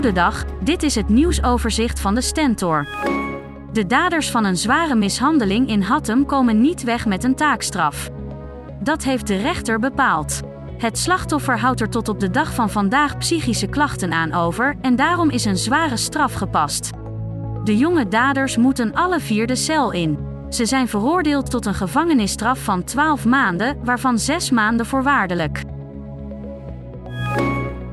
[0.00, 2.86] Goedendag, dit is het nieuwsoverzicht van de Stentor.
[3.72, 8.10] De daders van een zware mishandeling in Hattem komen niet weg met een taakstraf.
[8.82, 10.40] Dat heeft de rechter bepaald.
[10.78, 14.96] Het slachtoffer houdt er tot op de dag van vandaag psychische klachten aan over en
[14.96, 16.90] daarom is een zware straf gepast.
[17.64, 20.18] De jonge daders moeten alle vier de cel in.
[20.48, 25.62] Ze zijn veroordeeld tot een gevangenisstraf van 12 maanden, waarvan 6 maanden voorwaardelijk.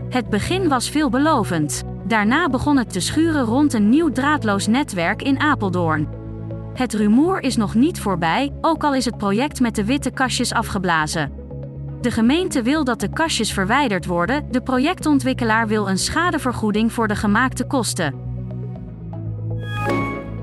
[0.09, 1.83] Het begin was veelbelovend.
[2.07, 6.08] Daarna begon het te schuren rond een nieuw draadloos netwerk in Apeldoorn.
[6.73, 10.53] Het rumoer is nog niet voorbij, ook al is het project met de witte kastjes
[10.53, 11.31] afgeblazen.
[12.02, 17.16] De gemeente wil dat de kastjes verwijderd worden, de projectontwikkelaar wil een schadevergoeding voor de
[17.16, 18.16] gemaakte kosten.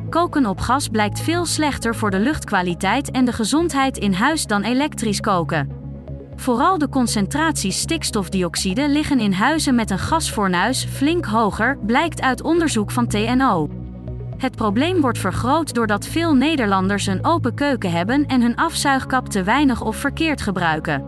[0.08, 4.62] Koken op gas blijkt veel slechter voor de luchtkwaliteit en de gezondheid in huis dan
[4.62, 5.83] elektrisch koken.
[6.36, 12.90] Vooral de concentraties stikstofdioxide liggen in huizen met een gasfornuis flink hoger, blijkt uit onderzoek
[12.90, 13.68] van TNO.
[14.36, 19.42] Het probleem wordt vergroot doordat veel Nederlanders een open keuken hebben en hun afzuigkap te
[19.42, 21.04] weinig of verkeerd gebruiken.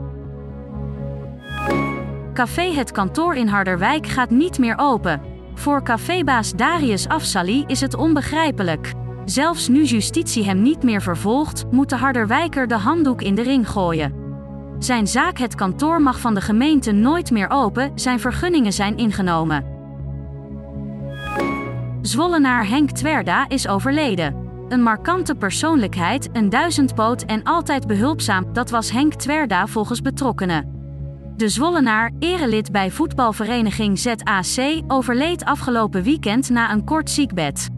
[2.34, 5.20] Café Het Kantoor in Harderwijk gaat niet meer open.
[5.54, 8.92] Voor cafébaas Darius Afsali is het onbegrijpelijk.
[9.24, 13.68] Zelfs nu justitie hem niet meer vervolgt, moet de Harderwijker de handdoek in de ring
[13.68, 14.25] gooien.
[14.78, 19.64] Zijn zaak Het kantoor mag van de gemeente nooit meer open, zijn vergunningen zijn ingenomen.
[22.00, 24.44] Zwollenaar Henk Twerda is overleden.
[24.68, 30.74] Een markante persoonlijkheid, een duizendpoot en altijd behulpzaam, dat was Henk Twerda volgens betrokkenen.
[31.36, 37.68] De Zwollenaar, erelid bij voetbalvereniging ZAC, overleed afgelopen weekend na een kort ziekbed.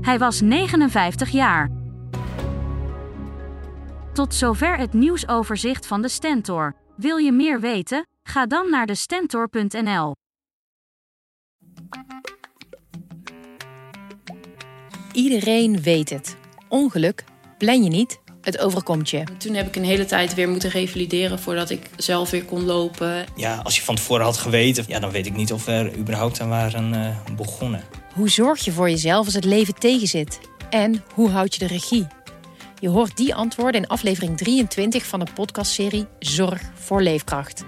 [0.00, 1.79] Hij was 59 jaar.
[4.12, 6.74] Tot zover het nieuwsoverzicht van de Stentor.
[6.96, 8.06] Wil je meer weten?
[8.22, 10.14] Ga dan naar de Stentor.nl.
[15.12, 16.36] Iedereen weet het.
[16.68, 17.24] Ongeluk
[17.58, 19.22] plan je niet, het overkomt je.
[19.38, 23.26] Toen heb ik een hele tijd weer moeten revalideren voordat ik zelf weer kon lopen.
[23.36, 25.96] Ja, als je van tevoren had geweten, ja, dan weet ik niet of we er
[25.96, 27.82] überhaupt aan waren uh, begonnen.
[28.14, 30.40] Hoe zorg je voor jezelf als het leven tegenzit?
[30.70, 32.06] En hoe houd je de regie?
[32.80, 37.64] Je hoort die antwoorden in aflevering 23 van de podcastserie Zorg voor Leefkracht.